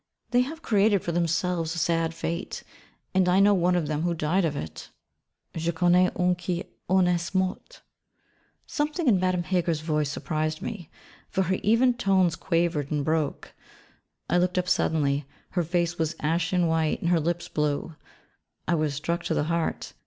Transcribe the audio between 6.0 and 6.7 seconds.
une qui